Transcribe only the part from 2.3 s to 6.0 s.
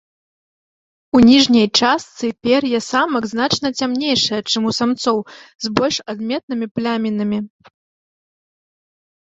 пер'е самак значна цямнейшае чым у самцоў, з больш